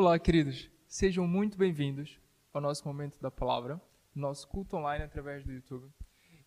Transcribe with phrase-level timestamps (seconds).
[0.00, 0.70] Olá, queridos.
[0.86, 2.20] Sejam muito bem-vindos
[2.52, 3.82] ao nosso momento da palavra,
[4.14, 5.92] nosso culto online através do YouTube.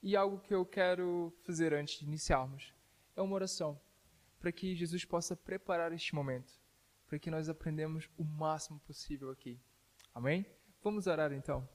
[0.01, 2.73] E algo que eu quero fazer antes de iniciarmos
[3.13, 3.77] é uma oração
[4.39, 6.53] para que Jesus possa preparar este momento,
[7.05, 9.59] para que nós aprendamos o máximo possível aqui.
[10.15, 10.45] Amém?
[10.81, 11.67] Vamos orar então.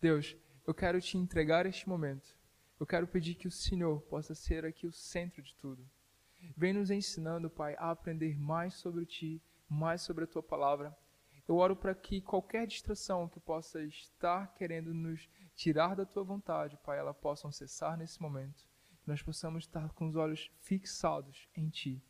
[0.00, 0.34] Deus,
[0.66, 2.34] eu quero te entregar este momento.
[2.80, 5.86] Eu quero pedir que o Senhor possa ser aqui o centro de tudo.
[6.56, 10.96] Vem nos ensinando, Pai, a aprender mais sobre ti, mais sobre a tua palavra.
[11.46, 16.78] Eu oro para que qualquer distração que possa estar querendo nos tirar da tua vontade,
[16.84, 18.66] Pai, ela possam cessar nesse momento.
[19.02, 22.02] Que nós possamos estar com os olhos fixados em ti.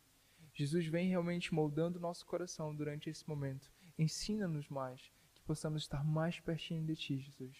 [0.53, 3.69] Jesus vem realmente moldando nosso coração durante esse momento.
[3.99, 7.57] Ensina-nos mais, que possamos estar mais pertinho de ti, Jesus.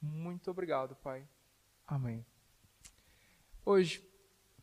[0.00, 1.28] Muito obrigado, Pai.
[1.84, 2.24] Amém.
[3.64, 4.08] Hoje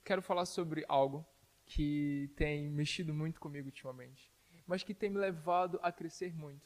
[0.03, 1.25] quero falar sobre algo
[1.65, 4.32] que tem mexido muito comigo ultimamente,
[4.67, 6.61] mas que tem me levado a crescer muito.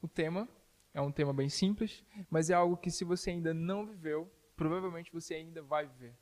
[0.00, 0.48] O tema
[0.94, 5.12] é um tema bem simples, mas é algo que se você ainda não viveu, provavelmente
[5.12, 6.14] você ainda vai viver,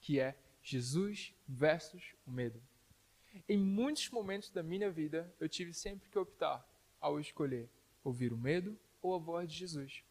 [0.00, 2.62] que é Jesus versus o medo.
[3.48, 6.64] Em muitos momentos da minha vida, eu tive sempre que optar
[7.00, 7.68] ao escolher
[8.04, 10.04] ouvir o medo ou a voz de Jesus.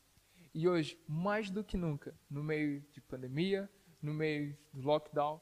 [0.53, 3.69] E hoje, mais do que nunca, no meio de pandemia,
[4.02, 5.39] no meio do lockdown,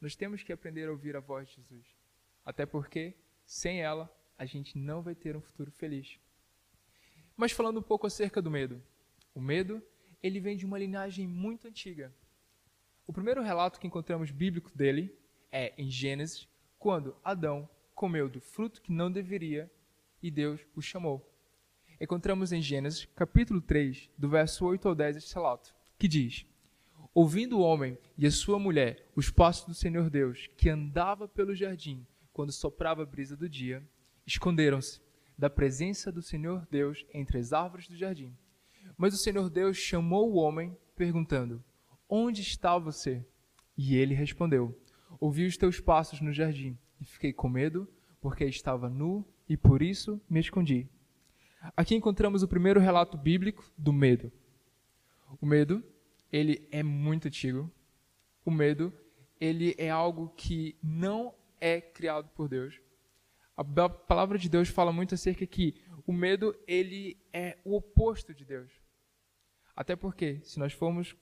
[0.00, 1.86] nós temos que aprender a ouvir a voz de Jesus.
[2.44, 3.14] Até porque,
[3.46, 6.18] sem ela, a gente não vai ter um futuro feliz.
[7.36, 8.82] Mas falando um pouco acerca do medo.
[9.32, 9.82] O medo,
[10.22, 12.12] ele vem de uma linhagem muito antiga.
[13.06, 15.16] O primeiro relato que encontramos bíblico dele
[15.52, 19.70] é em Gênesis, quando Adão comeu do fruto que não deveria
[20.20, 21.32] e Deus o chamou.
[22.00, 26.44] Encontramos em Gênesis, capítulo 3, do verso 8 ao 10, esse relato, que diz:
[27.14, 31.54] Ouvindo o homem e a sua mulher os passos do Senhor Deus, que andava pelo
[31.54, 32.06] jardim
[32.36, 33.82] quando soprava a brisa do dia,
[34.26, 35.00] esconderam-se
[35.38, 38.36] da presença do Senhor Deus entre as árvores do jardim.
[38.94, 41.64] Mas o Senhor Deus chamou o homem, perguntando:
[42.06, 43.24] Onde está você?
[43.74, 44.78] E ele respondeu:
[45.18, 47.88] Ouvi os teus passos no jardim e fiquei com medo,
[48.20, 50.86] porque estava nu e por isso me escondi.
[51.74, 54.30] Aqui encontramos o primeiro relato bíblico do medo.
[55.40, 55.82] O medo
[56.30, 57.72] ele é muito antigo.
[58.44, 58.92] O medo,
[59.40, 62.80] ele é algo que não é criado por Deus.
[63.56, 68.44] A palavra de Deus fala muito acerca que o medo, ele é o oposto de
[68.44, 68.70] Deus.
[69.74, 71.16] Até porque, se nós formos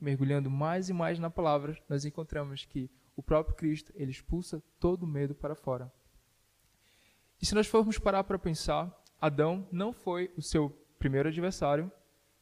[0.00, 5.04] mergulhando mais e mais na palavra, nós encontramos que o próprio Cristo, ele expulsa todo
[5.04, 5.92] o medo para fora.
[7.40, 11.90] E se nós formos parar para pensar, Adão não foi o seu primeiro adversário,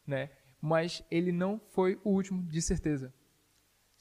[0.06, 0.30] né?
[0.60, 3.12] mas ele não foi o último, de certeza.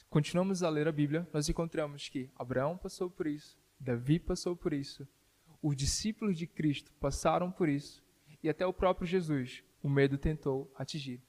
[0.10, 4.74] Continuamos a ler a Bíblia, nós encontramos que Abraão passou por isso, Davi passou por
[4.74, 5.08] isso,
[5.62, 8.04] os discípulos de Cristo passaram por isso,
[8.42, 11.22] e até o próprio Jesus, o medo tentou atingir.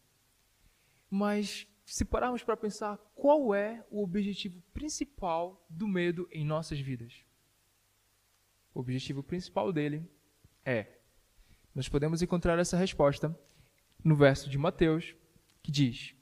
[1.10, 7.22] Mas, se pararmos para pensar, qual é o objetivo principal do medo em nossas vidas?
[8.74, 10.08] O objetivo principal dele
[10.64, 10.86] é.
[11.74, 13.38] Nós podemos encontrar essa resposta
[14.02, 15.14] no verso de Mateus,
[15.62, 16.14] que diz: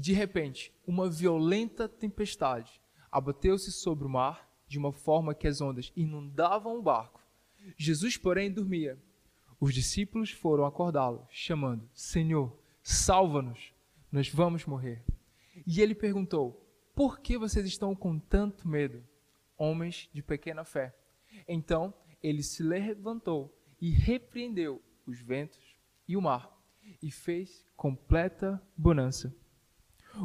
[0.00, 2.80] E de repente, uma violenta tempestade
[3.12, 7.20] abateu-se sobre o mar de uma forma que as ondas inundavam o barco.
[7.76, 8.98] Jesus, porém, dormia.
[9.60, 13.74] Os discípulos foram acordá-lo, chamando: Senhor, salva-nos,
[14.10, 15.04] nós vamos morrer.
[15.66, 19.04] E ele perguntou: Por que vocês estão com tanto medo,
[19.54, 20.96] homens de pequena fé?
[21.46, 25.76] Então ele se levantou e repreendeu os ventos
[26.08, 26.58] e o mar
[27.02, 29.30] e fez completa bonança.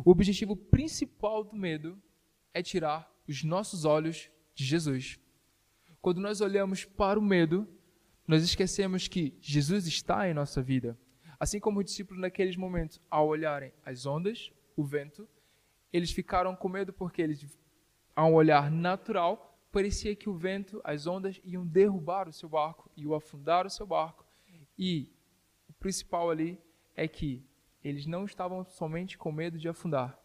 [0.03, 2.01] O objetivo principal do medo
[2.53, 5.19] é tirar os nossos olhos de Jesus.
[6.01, 7.67] Quando nós olhamos para o medo,
[8.27, 10.97] nós esquecemos que Jesus está em nossa vida.
[11.39, 15.27] Assim como os discípulos naqueles momentos, ao olharem as ondas, o vento,
[15.91, 17.57] eles ficaram com medo porque eles,
[18.15, 22.89] a um olhar natural, parecia que o vento, as ondas iam derrubar o seu barco,
[22.95, 24.25] iam afundar o seu barco.
[24.77, 25.11] E
[25.67, 26.59] o principal ali
[26.95, 27.45] é que
[27.85, 30.19] eles não estavam somente com medo de afundar,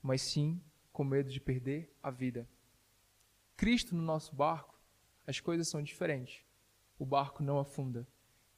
[0.00, 0.62] mas sim
[0.92, 2.48] com medo de perder a vida.
[3.56, 4.80] Cristo no nosso barco,
[5.26, 6.44] as coisas são diferentes.
[7.00, 8.06] O barco não afunda.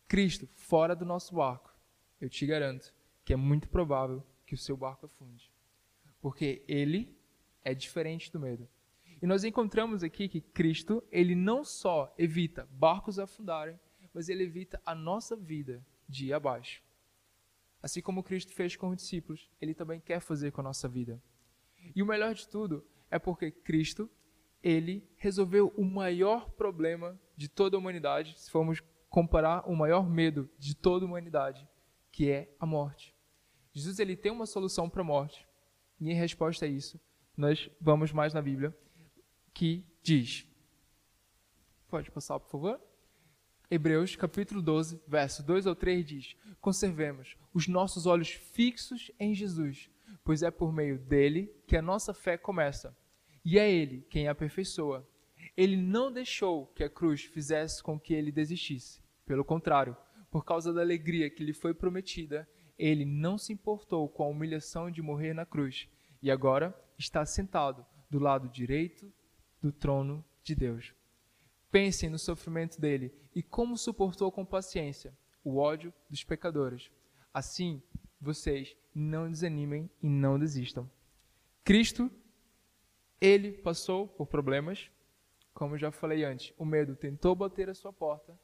[0.07, 1.75] Cristo fora do nosso barco,
[2.21, 2.95] eu te garanto
[3.25, 5.51] que é muito provável que o seu barco afunde.
[6.21, 7.17] Porque ele
[7.65, 8.69] é diferente do medo.
[9.23, 13.81] E nós encontramos aqui que Cristo, ele não só evita barcos afundarem,
[14.13, 16.83] mas ele evita a nossa vida de ir abaixo.
[17.83, 21.21] Assim como Cristo fez com os discípulos, ele também quer fazer com a nossa vida.
[21.97, 24.09] E o melhor de tudo é porque Cristo,
[24.63, 28.81] ele resolveu o maior problema de toda a humanidade, se formos
[29.11, 31.69] comparar o maior medo de toda a humanidade,
[32.13, 33.15] que é a morte.
[33.73, 35.47] Jesus ele tem uma solução para a morte.
[36.01, 37.01] E em resposta a isso,
[37.37, 38.77] nós vamos mais na Bíblia,
[39.53, 40.47] que diz:
[41.89, 42.81] Pode passar, por favor?
[43.73, 49.89] Hebreus capítulo 12, verso 2 ou 3 diz: Conservemos os nossos olhos fixos em Jesus,
[50.23, 52.95] pois é por meio dele que a nossa fé começa.
[53.43, 55.09] E é ele quem a aperfeiçoa.
[55.57, 59.01] Ele não deixou que a cruz fizesse com que ele desistisse.
[59.25, 59.97] Pelo contrário,
[60.31, 62.47] por causa da alegria que lhe foi prometida,
[62.79, 65.89] ele não se importou com a humilhação de morrer na cruz
[66.23, 69.11] e agora está sentado do lado direito
[69.63, 70.93] do trono de Deus.
[71.73, 76.91] Pensem no sofrimento dele e como suportou com paciência o ódio dos pecadores.
[77.33, 77.83] Assim,
[78.21, 80.89] vocês não desanimem e não desistam.
[81.65, 82.11] Cristo,
[83.19, 84.91] ele passou por problemas,
[85.55, 86.53] como já falei antes.
[86.59, 88.39] O medo tentou bater a sua porta,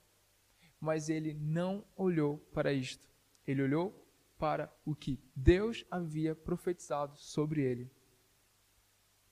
[0.81, 3.07] mas ele não olhou para isto.
[3.47, 4.09] Ele olhou
[4.39, 7.91] para o que Deus havia profetizado sobre ele.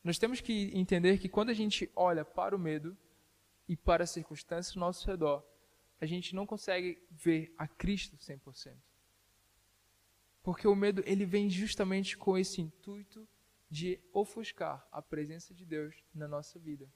[0.04, 2.94] Nós temos que entender que quando a gente olha para o medo
[3.69, 5.45] e para as circunstâncias ao nosso redor,
[6.01, 8.77] a gente não consegue ver a Cristo 100%.
[10.43, 13.27] Porque o medo ele vem justamente com esse intuito
[13.69, 16.89] de ofuscar a presença de Deus na nossa vida.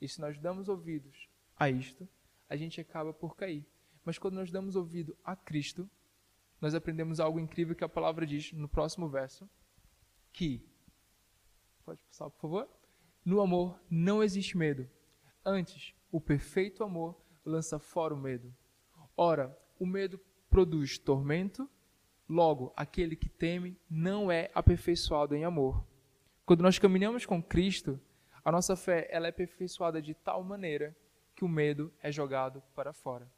[0.00, 2.08] E se nós damos ouvidos a isto,
[2.48, 3.64] a gente acaba por cair.
[4.04, 5.88] Mas quando nós damos ouvido a Cristo,
[6.60, 9.48] nós aprendemos algo incrível que a palavra diz no próximo verso,
[10.32, 10.66] que
[11.84, 12.68] pode passar, por favor.
[13.24, 14.88] No amor não existe medo.
[15.44, 18.54] Antes, o perfeito amor lança fora o medo.
[19.16, 21.68] Ora, o medo produz tormento,
[22.28, 25.84] logo aquele que teme não é aperfeiçoado em amor.
[26.44, 28.00] Quando nós caminhamos com Cristo,
[28.44, 30.96] a nossa fé ela é aperfeiçoada de tal maneira
[31.34, 33.30] que o medo é jogado para fora.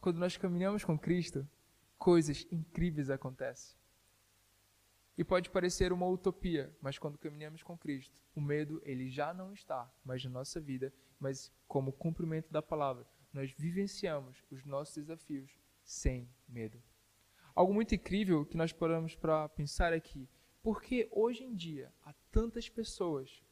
[0.00, 1.46] Quando nós caminhamos com Cristo,
[1.98, 3.78] coisas incríveis acontecem.
[5.16, 9.52] E pode parecer uma utopia, mas quando caminhamos com Cristo, o medo ele já não
[9.52, 15.52] está mais na nossa vida, mas como cumprimento da palavra, nós vivenciamos os nossos desafios
[15.84, 16.82] sem medo.
[17.54, 20.28] Algo muito incrível que nós paramos para pensar aqui,
[20.62, 23.44] porque hoje em dia há tantas pessoas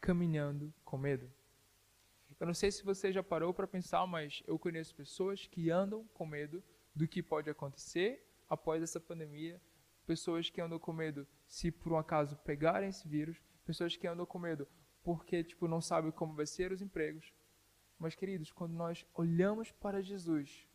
[0.00, 1.30] caminhando com medo?
[2.40, 6.04] Eu não sei se você já parou para pensar, mas eu conheço pessoas que andam
[6.14, 6.62] com medo
[6.94, 9.60] do que pode acontecer após essa pandemia,
[10.06, 14.26] pessoas que andam com medo se por um acaso pegarem esse vírus, pessoas que andam
[14.26, 14.66] com medo
[15.02, 17.32] porque tipo não sabem como vai ser os empregos.
[17.98, 20.66] Mas queridos, quando nós olhamos para Jesus,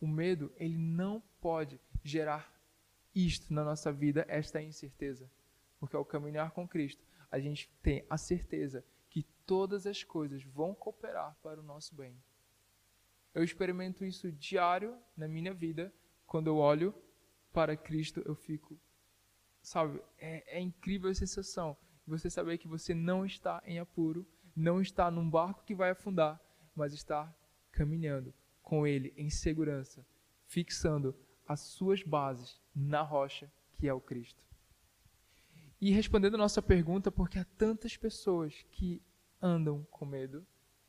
[0.00, 2.52] o medo ele não pode gerar
[3.14, 5.30] isto na nossa vida, esta incerteza,
[5.78, 10.74] porque ao caminhar com Cristo, a gente tem a certeza que todas as coisas vão
[10.74, 12.16] cooperar para o nosso bem.
[13.34, 15.92] Eu experimento isso diário na minha vida.
[16.26, 16.94] Quando eu olho
[17.52, 18.78] para Cristo, eu fico,
[19.62, 21.76] sabe, é, é incrível a sensação.
[22.06, 26.40] Você saber que você não está em apuro, não está num barco que vai afundar,
[26.74, 27.32] mas está
[27.70, 30.04] caminhando com Ele em segurança,
[30.46, 31.14] fixando
[31.46, 34.42] as suas bases na rocha que é o Cristo.
[35.80, 39.02] E respondendo a nossa pergunta, porque há tantas pessoas que
[39.40, 40.46] andam com medo,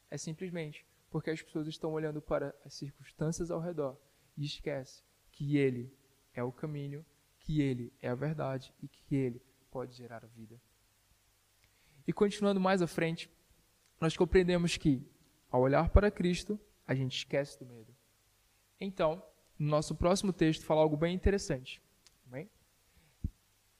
[0.09, 3.97] é simplesmente porque as pessoas estão olhando para as circunstâncias ao redor
[4.37, 5.93] e esquece que Ele
[6.33, 7.05] é o caminho,
[7.39, 10.61] que Ele é a verdade e que Ele pode gerar a vida.
[12.07, 13.29] E continuando mais à frente,
[13.99, 15.05] nós compreendemos que,
[15.49, 17.93] ao olhar para Cristo, a gente esquece do medo.
[18.79, 19.23] Então,
[19.57, 21.81] no nosso próximo texto fala algo bem interessante.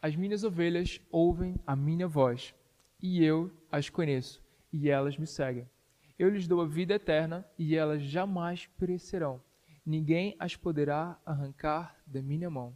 [0.02, 2.56] As minhas ovelhas ouvem a minha voz,
[3.00, 4.42] e eu as conheço,
[4.74, 5.70] e elas me seguem.
[6.18, 9.40] Eu lhes dou a vida eterna e elas jamais perecerão.
[9.86, 12.76] Ninguém as poderá arrancar da minha mão.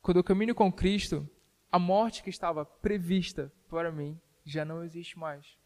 [0.00, 1.28] Quando eu caminho com Cristo,
[1.70, 5.58] a morte que estava prevista para mim já não existe mais.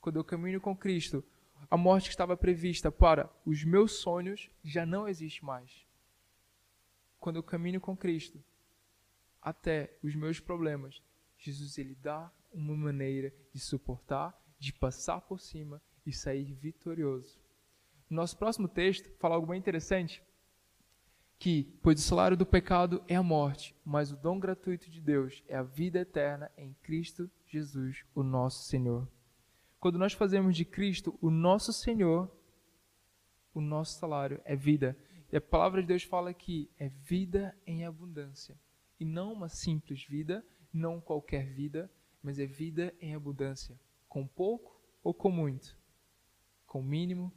[0.00, 1.24] Quando eu caminho com Cristo,
[1.70, 5.86] a morte que estava prevista para os meus sonhos já não existe mais.
[7.20, 8.42] Quando eu caminho com Cristo,
[9.40, 11.00] até os meus problemas,
[11.38, 17.38] Jesus ele dá uma maneira de suportar, de passar por cima e sair vitorioso.
[18.10, 20.22] Nosso próximo texto fala algo bem interessante,
[21.38, 25.42] que, pois o salário do pecado é a morte, mas o dom gratuito de Deus
[25.48, 29.08] é a vida eterna em Cristo Jesus, o nosso Senhor.
[29.78, 32.30] Quando nós fazemos de Cristo o nosso Senhor,
[33.54, 34.98] o nosso salário é vida.
[35.30, 38.58] E a palavra de Deus fala que é vida em abundância.
[38.98, 41.90] E não uma simples vida, não qualquer vida,
[42.22, 45.78] mas é vida em abundância Com pouco ou com muito?
[46.66, 47.32] Com mínimo,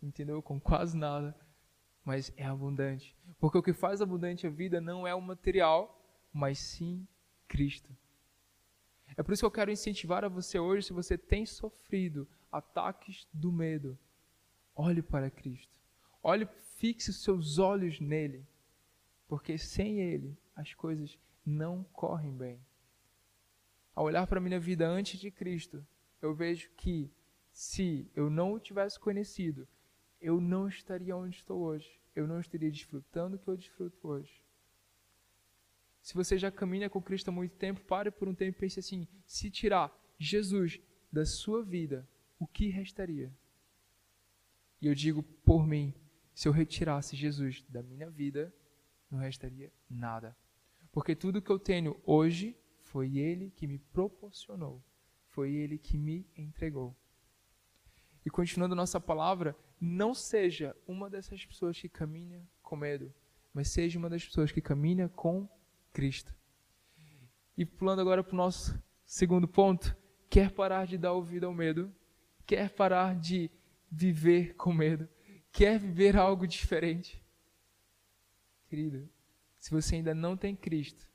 [0.00, 0.40] entendeu?
[0.40, 1.36] Com quase nada,
[2.04, 3.16] mas é abundante.
[3.40, 6.00] Porque o que faz abundante a vida não é o material,
[6.32, 7.08] mas sim
[7.48, 7.96] Cristo.
[9.18, 13.26] É por isso que eu quero incentivar a você hoje, se você tem sofrido ataques
[13.32, 13.98] do medo,
[14.76, 15.76] olhe para Cristo.
[16.22, 16.46] Olhe,
[16.76, 18.46] fixe os seus olhos nele.
[19.26, 22.60] Porque sem ele, as coisas não correm bem.
[23.92, 25.84] Ao olhar para a minha vida antes de Cristo,
[26.22, 27.10] eu vejo que
[27.50, 29.66] se eu não o tivesse conhecido,
[30.20, 31.90] eu não estaria onde estou hoje.
[32.14, 34.40] Eu não estaria desfrutando o que eu desfruto hoje.
[36.08, 38.80] Se você já caminha com Cristo há muito tempo, pare por um tempo e pense
[38.80, 40.80] assim: se tirar Jesus
[41.12, 43.30] da sua vida, o que restaria?
[44.80, 45.92] E eu digo por mim:
[46.34, 48.50] se eu retirasse Jesus da minha vida,
[49.10, 50.34] não restaria nada.
[50.90, 54.82] Porque tudo que eu tenho hoje foi Ele que me proporcionou,
[55.26, 56.96] foi Ele que me entregou.
[58.24, 63.12] E continuando nossa palavra, não seja uma dessas pessoas que caminha com medo,
[63.52, 65.46] mas seja uma das pessoas que caminha com
[65.98, 66.32] Cristo.
[67.56, 69.96] E pulando agora para o nosso segundo ponto,
[70.30, 71.92] quer parar de dar ouvido ao medo,
[72.46, 73.50] quer parar de
[73.90, 75.08] viver com medo,
[75.50, 77.20] quer viver algo diferente.
[78.68, 79.10] Querido,
[79.58, 81.10] se você ainda não tem Cristo,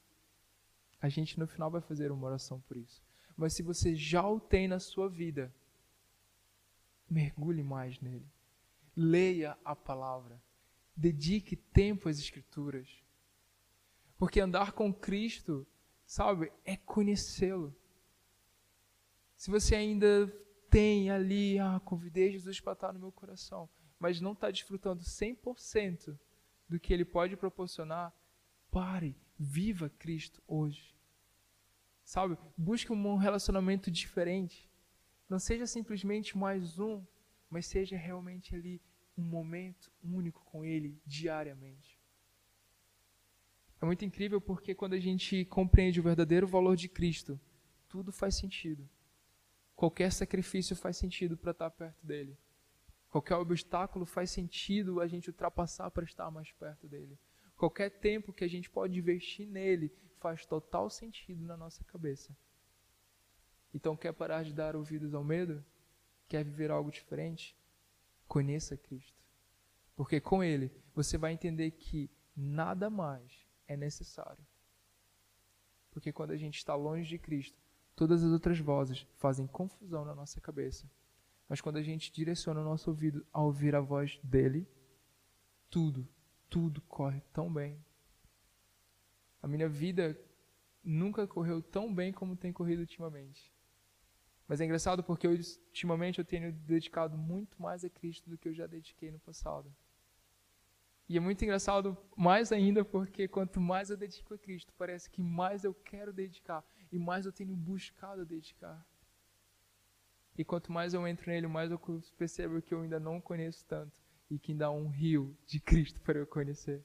[1.00, 3.02] a gente no final vai fazer uma oração por isso.
[3.38, 5.56] Mas se você já o tem na sua vida,
[7.10, 8.30] mergulhe mais nele.
[8.94, 10.44] Leia a palavra.
[10.94, 13.03] Dedique tempo às Escrituras.
[14.24, 15.68] Porque andar com Cristo,
[16.06, 17.76] sabe, é conhecê-lo.
[19.36, 20.28] Se você ainda
[20.70, 26.18] tem ali, ah, convidei Jesus para estar no meu coração, mas não está desfrutando 100%
[26.70, 28.14] do que ele pode proporcionar,
[28.72, 30.96] pare, viva Cristo hoje.
[32.06, 34.72] Sabe, busque um relacionamento diferente.
[35.28, 37.06] Não seja simplesmente mais um,
[37.50, 38.82] mas seja realmente ali
[39.18, 41.93] um momento único com Ele diariamente.
[43.84, 47.38] É muito incrível porque quando a gente compreende o verdadeiro valor de Cristo,
[47.90, 48.88] tudo faz sentido.
[49.76, 52.38] Qualquer sacrifício faz sentido para estar perto dele.
[53.10, 57.20] Qualquer obstáculo faz sentido a gente ultrapassar para estar mais perto dele.
[57.58, 62.34] Qualquer tempo que a gente pode investir nele faz total sentido na nossa cabeça.
[63.74, 65.62] Então, quer parar de dar ouvidos ao medo?
[66.30, 67.54] Quer viver algo diferente?
[68.30, 69.22] Conheça Cristo.
[69.94, 73.43] Porque com ele você vai entender que nada mais
[73.74, 74.46] é necessário.
[75.92, 77.58] Porque quando a gente está longe de Cristo,
[77.96, 80.90] todas as outras vozes fazem confusão na nossa cabeça.
[81.48, 84.68] Mas quando a gente direciona o nosso ouvido a ouvir a voz dele,
[85.70, 86.08] tudo,
[86.50, 87.84] tudo corre tão bem.
[89.42, 90.20] A minha vida
[90.84, 93.54] nunca correu tão bem como tem corrido ultimamente.
[94.48, 98.50] Mas é engraçado porque eu, ultimamente eu tenho dedicado muito mais a Cristo do que
[98.50, 99.74] eu já dediquei no passado.
[101.08, 105.22] E é muito engraçado, mais ainda, porque quanto mais eu dedico a Cristo, parece que
[105.22, 108.86] mais eu quero dedicar e mais eu tenho buscado dedicar.
[110.38, 111.80] E quanto mais eu entro nele, mais eu
[112.18, 116.02] percebo que eu ainda não conheço tanto e que ainda há um rio de Cristo
[116.02, 116.84] para eu conhecer.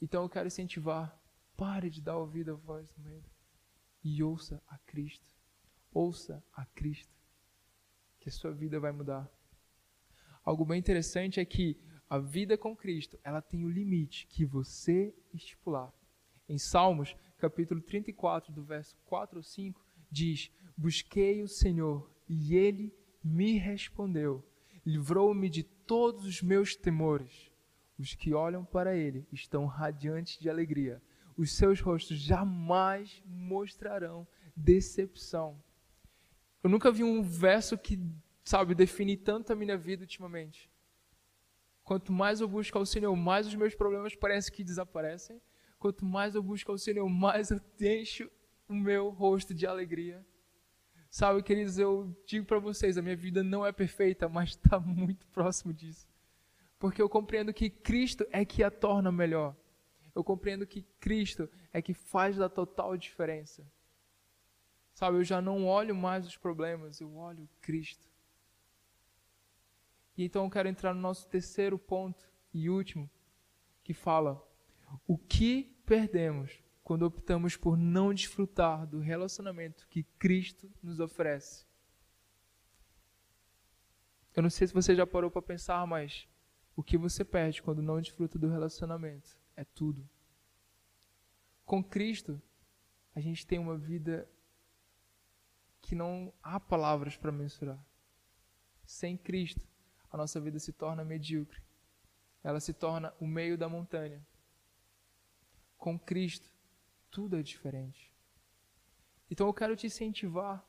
[0.00, 1.16] Então eu quero incentivar,
[1.56, 3.28] pare de dar ouvido à voz do medo
[4.02, 5.36] e ouça a Cristo.
[5.92, 7.12] Ouça a Cristo,
[8.20, 9.30] que a sua vida vai mudar.
[10.44, 15.14] Algo bem interessante é que a vida com Cristo, ela tem o limite que você
[15.34, 15.92] estipular.
[16.48, 22.94] Em Salmos, capítulo 34, do verso 4 ou 5, diz: Busquei o Senhor e ele
[23.22, 24.42] me respondeu,
[24.84, 27.50] livrou-me de todos os meus temores.
[27.98, 31.02] Os que olham para ele estão radiantes de alegria.
[31.36, 35.60] Os seus rostos jamais mostrarão decepção.
[36.62, 38.00] Eu nunca vi um verso que,
[38.44, 40.70] sabe, define tanto a minha vida ultimamente.
[41.88, 45.40] Quanto mais eu busco ao Senhor, mais os meus problemas parecem que desaparecem.
[45.78, 48.30] Quanto mais eu busco ao Senhor, mais eu encho
[48.68, 50.22] o meu rosto de alegria.
[51.10, 55.26] Sabe, queridos, eu digo para vocês, a minha vida não é perfeita, mas está muito
[55.28, 56.06] próximo disso.
[56.78, 59.56] Porque eu compreendo que Cristo é que a torna melhor.
[60.14, 63.66] Eu compreendo que Cristo é que faz a total diferença.
[64.92, 68.07] Sabe, eu já não olho mais os problemas, eu olho Cristo.
[70.18, 73.08] E então eu quero entrar no nosso terceiro ponto e último,
[73.84, 74.44] que fala:
[75.06, 81.64] o que perdemos quando optamos por não desfrutar do relacionamento que Cristo nos oferece?
[84.34, 86.28] Eu não sei se você já parou para pensar, mas
[86.74, 90.08] o que você perde quando não desfruta do relacionamento é tudo.
[91.64, 92.42] Com Cristo,
[93.14, 94.28] a gente tem uma vida
[95.80, 97.84] que não há palavras para mensurar.
[98.84, 99.68] Sem Cristo,
[100.18, 101.62] nossa vida se torna medíocre.
[102.42, 104.24] Ela se torna o meio da montanha.
[105.76, 106.50] Com Cristo,
[107.10, 108.12] tudo é diferente.
[109.30, 110.64] Então eu quero te incentivar.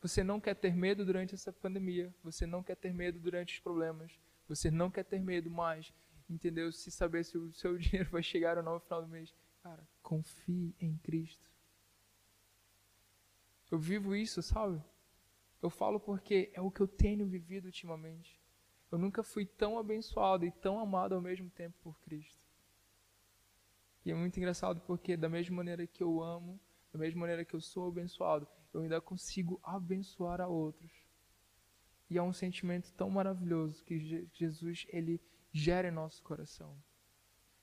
[0.00, 3.60] Você não quer ter medo durante essa pandemia, você não quer ter medo durante os
[3.60, 4.12] problemas,
[4.46, 5.94] você não quer ter medo mais,
[6.28, 6.70] entendeu?
[6.70, 9.34] Se saber se o seu dinheiro vai chegar ou não no final do mês.
[9.62, 11.50] Cara, confie em Cristo.
[13.70, 14.82] Eu vivo isso, sabe?
[15.62, 18.38] Eu falo porque é o que eu tenho vivido ultimamente.
[18.94, 22.38] Eu nunca fui tão abençoado e tão amado ao mesmo tempo por Cristo.
[24.04, 26.60] E é muito engraçado porque, da mesma maneira que eu amo,
[26.92, 30.92] da mesma maneira que eu sou abençoado, eu ainda consigo abençoar a outros.
[32.08, 35.20] E é um sentimento tão maravilhoso que Jesus ele
[35.50, 36.80] gera em nosso coração.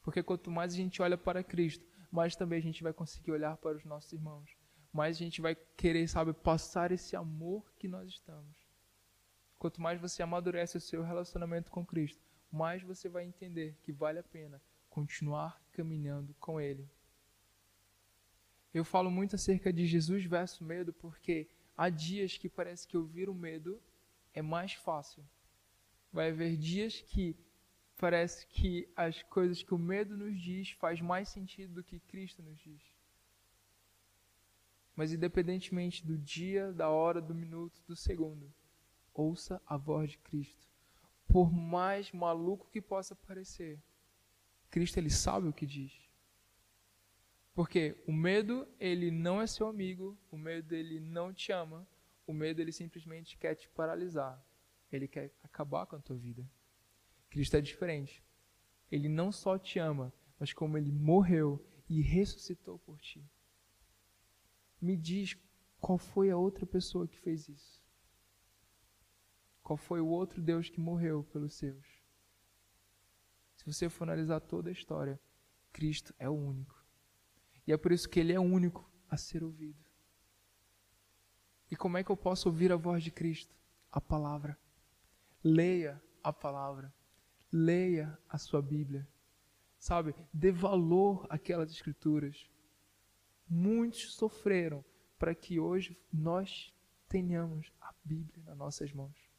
[0.03, 3.55] Porque quanto mais a gente olha para Cristo, mais também a gente vai conseguir olhar
[3.55, 4.51] para os nossos irmãos.
[4.91, 8.60] Mais a gente vai querer, sabe, passar esse amor que nós estamos.
[9.61, 12.19] Quanto mais você amadurece o seu relacionamento com Cristo,
[12.51, 16.89] mais você vai entender que vale a pena continuar caminhando com Ele.
[18.73, 23.29] Eu falo muito acerca de Jesus versus medo porque há dias que parece que ouvir
[23.29, 23.79] o medo
[24.33, 25.23] é mais fácil.
[26.11, 27.35] Vai haver dias que
[27.97, 32.41] parece que as coisas que o medo nos diz faz mais sentido do que Cristo
[32.41, 32.81] nos diz.
[34.95, 38.51] Mas independentemente do dia, da hora, do minuto, do segundo,
[39.13, 40.67] ouça a voz de Cristo.
[41.27, 43.81] Por mais maluco que possa parecer,
[44.69, 45.93] Cristo ele sabe o que diz.
[47.53, 51.87] Porque o medo, ele não é seu amigo, o medo ele não te ama,
[52.25, 54.41] o medo ele simplesmente quer te paralisar.
[54.91, 56.45] Ele quer acabar com a tua vida.
[57.29, 58.23] Cristo é diferente.
[58.91, 63.23] Ele não só te ama, mas como ele morreu e ressuscitou por ti.
[64.81, 65.37] Me diz
[65.79, 67.80] qual foi a outra pessoa que fez isso.
[69.71, 71.87] Qual foi o outro Deus que morreu pelos seus?
[73.55, 75.17] Se você for analisar toda a história,
[75.71, 76.85] Cristo é o único.
[77.65, 79.81] E é por isso que ele é o único a ser ouvido.
[81.71, 83.55] E como é que eu posso ouvir a voz de Cristo?
[83.89, 84.59] A palavra.
[85.41, 86.93] Leia a palavra.
[87.49, 89.07] Leia a sua Bíblia.
[89.79, 90.13] Sabe?
[90.33, 92.45] Dê valor àquelas escrituras.
[93.47, 94.83] Muitos sofreram
[95.17, 96.73] para que hoje nós
[97.07, 99.30] tenhamos a Bíblia nas nossas mãos.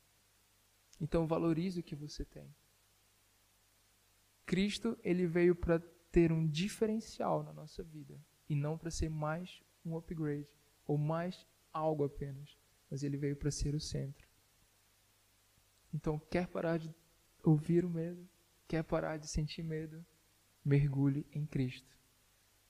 [1.02, 2.54] Então valorize o que você tem.
[4.46, 5.80] Cristo, ele veio para
[6.12, 8.16] ter um diferencial na nossa vida
[8.48, 10.46] e não para ser mais um upgrade
[10.86, 12.56] ou mais algo apenas,
[12.88, 14.28] mas ele veio para ser o centro.
[15.92, 16.94] Então, quer parar de
[17.42, 18.28] ouvir o medo?
[18.68, 20.04] Quer parar de sentir medo?
[20.64, 21.96] Mergulhe em Cristo.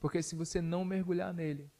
[0.00, 1.70] Porque se você não mergulhar nele,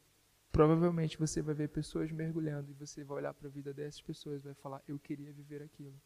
[0.51, 4.41] provavelmente você vai ver pessoas mergulhando e você vai olhar para a vida dessas pessoas
[4.41, 5.99] e vai falar: Eu queria viver aquilo.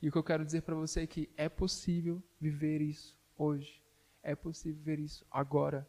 [0.00, 3.82] E o que eu quero dizer para você é que é possível viver isso hoje.
[4.22, 5.88] É possível viver isso agora.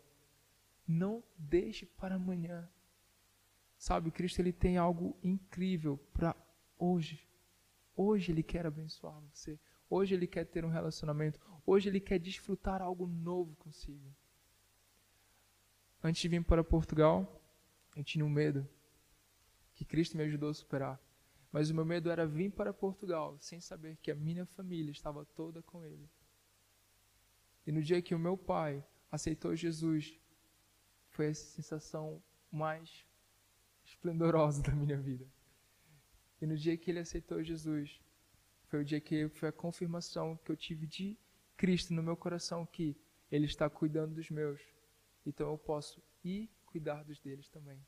[0.87, 2.67] Não deixe para amanhã.
[3.77, 6.35] Sabe, Cristo ele tem algo incrível para
[6.77, 7.27] hoje.
[7.95, 9.59] Hoje ele quer abençoar você.
[9.89, 11.39] Hoje ele quer ter um relacionamento.
[11.65, 14.13] Hoje ele quer desfrutar algo novo consigo.
[16.03, 17.41] Antes de vir para Portugal,
[17.95, 18.67] eu tinha um medo
[19.75, 20.99] que Cristo me ajudou a superar.
[21.51, 25.25] Mas o meu medo era vir para Portugal sem saber que a minha família estava
[25.25, 26.09] toda com ele.
[27.65, 30.19] E no dia que o meu pai aceitou Jesus,
[31.09, 33.05] foi a sensação mais
[33.83, 35.27] esplendorosa da minha vida.
[36.41, 37.99] E no dia que ele aceitou Jesus,
[38.67, 41.17] foi o dia que foi a confirmação que eu tive de
[41.57, 42.95] Cristo no meu coração que
[43.31, 44.62] ele está cuidando dos meus.
[45.25, 47.83] Então eu posso ir cuidar dos deles também.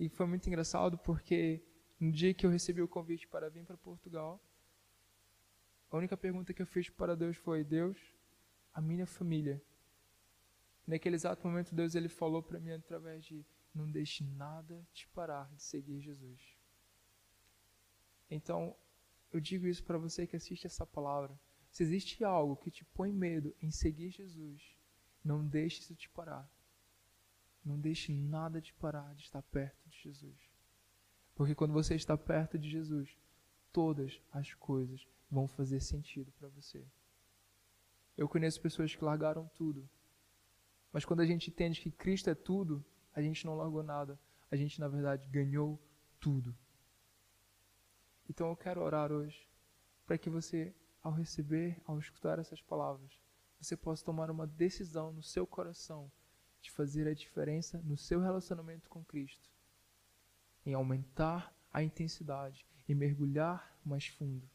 [0.00, 1.62] E foi muito engraçado porque
[2.02, 4.44] no dia que eu recebi o convite para vir para Portugal,
[5.88, 7.96] a única pergunta que eu fiz para Deus foi: Deus,
[8.74, 9.62] a minha família.
[10.84, 15.48] Naquele exato momento, Deus ele falou para mim através de: Não deixe nada te parar
[15.54, 16.40] de seguir Jesus.
[18.28, 18.74] Então,
[19.32, 21.38] eu digo isso para você que assiste essa palavra.
[21.70, 24.76] Se existe algo que te põe medo em seguir Jesus,
[25.24, 26.50] não deixe isso te parar.
[27.64, 30.51] Não deixe nada te parar de estar perto de Jesus.
[31.42, 33.18] Porque quando você está perto de Jesus,
[33.72, 36.86] todas as coisas vão fazer sentido para você.
[38.16, 39.90] Eu conheço pessoas que largaram tudo.
[40.92, 44.16] Mas quando a gente entende que Cristo é tudo, a gente não largou nada.
[44.52, 45.82] A gente, na verdade, ganhou
[46.20, 46.56] tudo.
[48.30, 49.50] Então eu quero orar hoje
[50.06, 53.20] para que você, ao receber, ao escutar essas palavras,
[53.60, 56.08] você possa tomar uma decisão no seu coração
[56.60, 59.51] de fazer a diferença no seu relacionamento com Cristo
[60.64, 64.48] em aumentar a intensidade, em mergulhar mais fundo.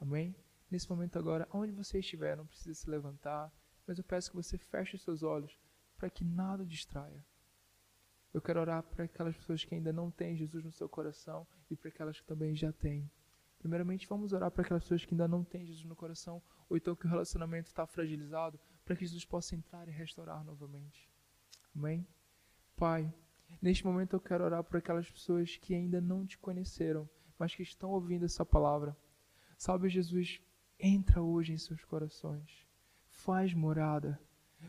[0.00, 0.34] Amém?
[0.70, 3.52] Nesse momento agora, onde você estiver, não precisa se levantar,
[3.86, 5.58] mas eu peço que você feche os seus olhos
[5.96, 7.24] para que nada distraia.
[8.32, 11.76] Eu quero orar para aquelas pessoas que ainda não têm Jesus no seu coração e
[11.76, 13.10] para aquelas que também já têm.
[13.58, 16.96] Primeiramente, vamos orar para aquelas pessoas que ainda não têm Jesus no coração, ou então
[16.96, 21.08] que o relacionamento está fragilizado, para que Jesus possa entrar e restaurar novamente.
[21.76, 22.04] Amém?
[22.74, 23.12] Pai,
[23.60, 27.62] neste momento eu quero orar por aquelas pessoas que ainda não te conheceram, mas que
[27.62, 28.96] estão ouvindo essa palavra.
[29.56, 30.40] Sabe, Jesus,
[30.78, 32.66] entra hoje em seus corações,
[33.06, 34.20] faz morada,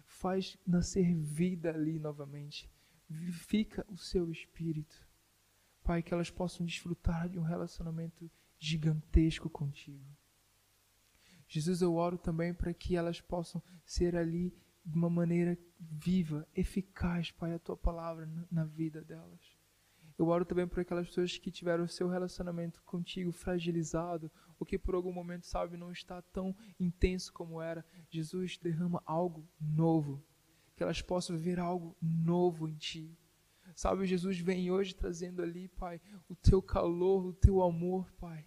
[0.06, 2.70] faz nascer vida ali novamente,
[3.10, 5.08] vivifica o seu espírito.
[5.84, 10.06] Pai, que elas possam desfrutar de um relacionamento gigantesco contigo.
[11.48, 17.32] Jesus, eu oro também para que elas possam ser ali de uma maneira viva, eficaz,
[17.32, 19.56] Pai, a tua palavra na vida delas.
[20.18, 24.78] Eu oro também por aquelas pessoas que tiveram o seu relacionamento contigo fragilizado, ou que
[24.78, 27.84] por algum momento, sabe, não está tão intenso como era.
[28.10, 30.24] Jesus, derrama algo novo,
[30.76, 33.18] que elas possam viver algo novo em ti.
[33.76, 38.46] Sabe, Jesus vem hoje trazendo ali, Pai, o teu calor, o teu amor, Pai.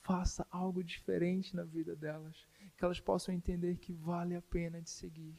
[0.00, 4.88] Faça algo diferente na vida delas, que elas possam entender que vale a pena de
[4.88, 5.36] seguir.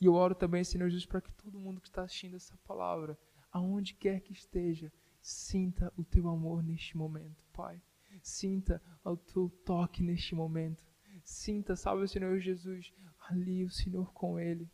[0.00, 3.18] E eu oro também, Senhor Jesus, para que todo mundo que está assistindo essa palavra,
[3.50, 7.80] aonde quer que esteja, sinta o teu amor neste momento, Pai.
[8.22, 10.84] Sinta o teu toque neste momento.
[11.24, 12.92] Sinta, sabe, Senhor Jesus,
[13.28, 14.70] ali o Senhor com ele.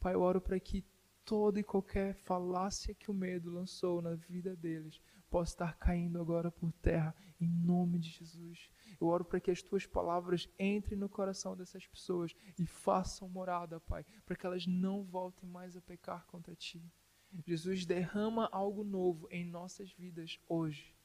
[0.00, 0.84] Pai, eu oro para que
[1.24, 6.50] toda e qualquer falácia que o medo lançou na vida deles possa estar caindo agora
[6.50, 8.70] por terra, em nome de Jesus.
[9.00, 13.80] Eu oro para que as tuas palavras entrem no coração dessas pessoas e façam morada,
[13.80, 16.82] Pai, para que elas não voltem mais a pecar contra ti.
[17.46, 20.96] Jesus derrama algo novo em nossas vidas hoje.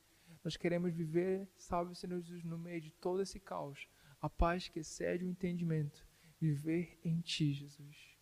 [0.44, 3.88] Nós queremos viver, salve Senhor Jesus, no meio de todo esse caos,
[4.22, 6.06] a paz que excede o entendimento,
[6.40, 8.18] viver em Ti, Jesus.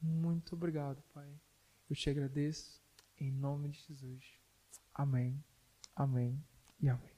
[0.00, 1.28] Muito obrigado, Pai.
[1.88, 2.82] Eu te agradeço
[3.18, 4.37] em nome de Jesus.
[4.98, 5.40] Amém,
[5.94, 6.44] amém
[6.80, 7.14] e amém.